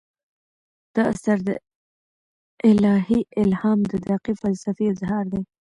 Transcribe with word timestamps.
دا 0.95 1.03
اثر 1.13 1.37
د 1.47 1.49
الهي 2.69 3.19
الهام 3.41 3.79
د 3.91 3.93
تعقیب 4.07 4.35
فلسفي 4.43 4.85
اظهار 4.93 5.25
دی. 5.33 5.41